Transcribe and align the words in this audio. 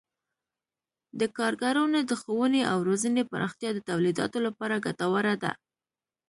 د 1.19 1.21
کارګرانو 1.37 1.99
د 2.09 2.11
ښوونې 2.21 2.61
او 2.71 2.77
روزنې 2.89 3.23
پراختیا 3.31 3.69
د 3.73 3.79
تولیداتو 3.89 4.37
لپاره 4.47 4.83
ګټوره 4.85 5.35
ده. 5.43 5.51